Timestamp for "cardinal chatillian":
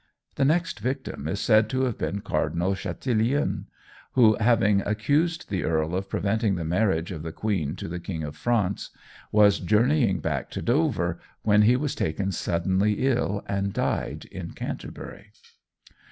2.21-3.67